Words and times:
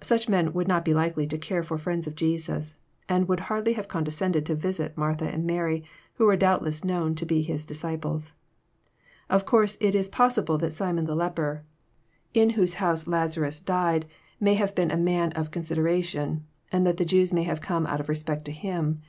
Such 0.00 0.28
men 0.28 0.52
would 0.54 0.66
not 0.66 0.84
be 0.84 0.92
likely 0.92 1.24
to 1.28 1.38
care 1.38 1.62
for 1.62 1.78
friends 1.78 2.08
of 2.08 2.16
Jesus, 2.16 2.74
and 3.08 3.28
would 3.28 3.38
hardly 3.38 3.74
have 3.74 3.86
condescended 3.86 4.44
to 4.46 4.56
visit 4.56 4.98
Martha 4.98 5.26
and 5.26 5.46
Mary, 5.46 5.84
who 6.14 6.26
were 6.26 6.34
doubtless 6.34 6.82
known 6.84 7.14
to 7.14 7.24
be 7.24 7.42
His 7.42 7.64
disciples. 7.64 8.34
Of 9.30 9.46
course 9.46 9.78
it 9.80 9.94
is 9.94 10.08
possible 10.08 10.58
that 10.58 10.72
Simon 10.72 11.04
the 11.04 11.14
leper, 11.14 11.62
in 12.34 12.48
JOHN, 12.50 12.56
CHAP. 12.56 12.56
XI. 12.56 12.56
259 12.56 12.56
whose 12.58 12.74
honse 12.74 13.06
Lazarus 13.06 13.60
died, 13.60 14.06
may 14.40 14.54
have 14.54 14.74
been 14.74 14.90
a 14.90 14.96
man 14.96 15.30
of 15.34 15.52
consldera* 15.52 16.02
tion, 16.02 16.44
and 16.72 16.84
that 16.84 16.96
the 16.96 17.04
Jews 17.04 17.32
may 17.32 17.44
have 17.44 17.60
come 17.60 17.86
oat 17.86 18.00
of 18.00 18.08
respect 18.08 18.46
to 18.46 18.50
him. 18.50 19.00